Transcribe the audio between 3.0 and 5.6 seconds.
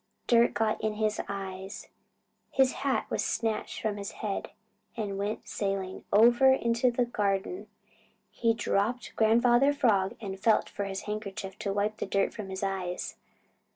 was snatched from his head and went